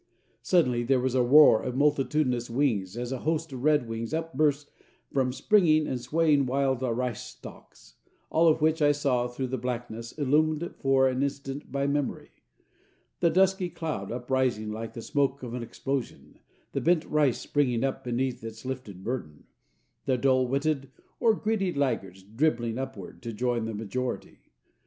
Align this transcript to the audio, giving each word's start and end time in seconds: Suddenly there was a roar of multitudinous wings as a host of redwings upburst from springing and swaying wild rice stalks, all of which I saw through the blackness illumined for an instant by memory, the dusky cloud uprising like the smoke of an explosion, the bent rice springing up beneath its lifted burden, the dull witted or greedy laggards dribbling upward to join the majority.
Suddenly 0.41 0.81
there 0.81 0.99
was 0.99 1.13
a 1.13 1.21
roar 1.21 1.61
of 1.61 1.75
multitudinous 1.75 2.49
wings 2.49 2.97
as 2.97 3.11
a 3.11 3.19
host 3.19 3.53
of 3.53 3.61
redwings 3.61 4.13
upburst 4.15 4.71
from 5.11 5.31
springing 5.31 5.85
and 5.85 6.01
swaying 6.01 6.47
wild 6.47 6.81
rice 6.81 7.21
stalks, 7.23 7.97
all 8.31 8.47
of 8.47 8.61
which 8.61 8.81
I 8.81 8.93
saw 8.93 9.27
through 9.27 9.49
the 9.49 9.59
blackness 9.59 10.11
illumined 10.13 10.73
for 10.79 11.07
an 11.07 11.21
instant 11.21 11.71
by 11.71 11.85
memory, 11.85 12.31
the 13.19 13.29
dusky 13.29 13.69
cloud 13.69 14.11
uprising 14.11 14.71
like 14.71 14.93
the 14.93 15.03
smoke 15.03 15.43
of 15.43 15.53
an 15.53 15.61
explosion, 15.61 16.39
the 16.71 16.81
bent 16.81 17.05
rice 17.05 17.37
springing 17.37 17.83
up 17.83 18.03
beneath 18.03 18.43
its 18.43 18.65
lifted 18.65 19.03
burden, 19.03 19.43
the 20.05 20.17
dull 20.17 20.47
witted 20.47 20.89
or 21.19 21.35
greedy 21.35 21.71
laggards 21.71 22.23
dribbling 22.23 22.79
upward 22.79 23.21
to 23.21 23.31
join 23.33 23.65
the 23.65 23.75
majority. 23.75 24.39